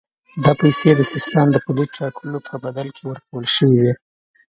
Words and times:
دا 0.43 0.51
پیسې 0.61 0.89
د 0.95 1.01
سیستان 1.13 1.47
د 1.51 1.57
پولې 1.65 1.83
ټاکلو 1.97 2.37
په 2.47 2.53
بدل 2.63 2.87
کې 2.95 3.03
ورکول 3.09 3.45
شوې 3.55 3.77
وې. 3.83 3.93